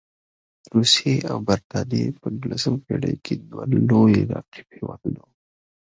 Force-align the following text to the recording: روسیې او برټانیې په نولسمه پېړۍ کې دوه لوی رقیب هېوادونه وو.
روسیې 0.75 1.15
او 1.31 1.37
برټانیې 1.47 2.07
په 2.21 2.27
نولسمه 2.37 2.79
پېړۍ 2.85 3.15
کې 3.25 3.33
دوه 3.49 3.63
لوی 3.89 4.17
رقیب 4.31 4.67
هېوادونه 4.79 5.19
وو. 5.25 5.31